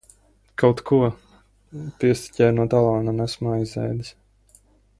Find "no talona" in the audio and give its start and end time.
2.61-3.15